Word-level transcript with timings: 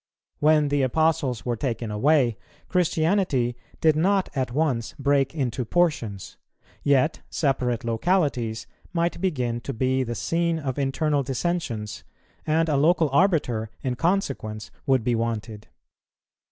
When 0.39 0.69
the 0.69 0.81
Apostles 0.81 1.45
were 1.45 1.55
taken 1.55 1.91
away, 1.91 2.35
Christianity 2.69 3.55
did 3.81 3.95
not 3.95 4.29
at 4.35 4.51
once 4.51 4.95
break 4.97 5.35
into 5.35 5.63
portions; 5.63 6.37
yet 6.81 7.21
separate 7.29 7.83
localities 7.83 8.65
might 8.93 9.21
begin 9.21 9.61
to 9.61 9.73
be 9.73 10.01
the 10.01 10.15
scene 10.15 10.57
of 10.57 10.79
internal 10.79 11.21
dissensions, 11.21 12.03
and 12.47 12.67
a 12.67 12.77
local 12.77 13.11
arbiter 13.11 13.69
in 13.83 13.93
consequence 13.95 14.71
would 14.87 15.03
be 15.03 15.13
wanted. 15.13 15.67